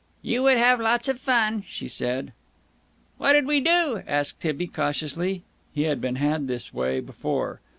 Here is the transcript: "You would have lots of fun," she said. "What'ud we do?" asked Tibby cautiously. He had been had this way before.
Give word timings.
"You 0.23 0.41
would 0.41 0.57
have 0.57 0.79
lots 0.81 1.07
of 1.07 1.19
fun," 1.19 1.63
she 1.67 1.87
said. 1.87 2.33
"What'ud 3.19 3.45
we 3.45 3.59
do?" 3.59 4.01
asked 4.07 4.39
Tibby 4.41 4.65
cautiously. 4.65 5.43
He 5.75 5.83
had 5.83 6.01
been 6.01 6.15
had 6.15 6.47
this 6.47 6.73
way 6.73 7.01
before. 7.01 7.61